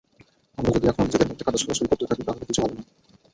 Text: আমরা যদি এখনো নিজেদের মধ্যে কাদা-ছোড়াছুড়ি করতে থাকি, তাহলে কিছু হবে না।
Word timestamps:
আমরা 0.57 0.71
যদি 0.71 0.85
এখনো 0.87 1.05
নিজেদের 1.05 1.29
মধ্যে 1.29 1.45
কাদা-ছোড়াছুড়ি 1.45 1.89
করতে 1.89 2.05
থাকি, 2.05 2.21
তাহলে 2.23 2.43
কিছু 2.45 2.61
হবে 2.61 2.75
না। 2.77 2.83